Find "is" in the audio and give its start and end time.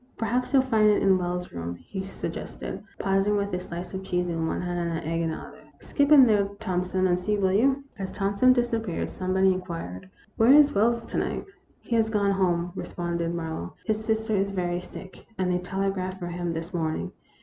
10.55-10.73, 14.35-14.49